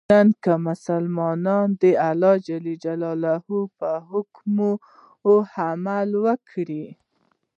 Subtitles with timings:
[0.09, 2.49] نن که مسلمانان د الله ج
[3.77, 4.71] په احکامو
[5.65, 6.85] عمل وکړي.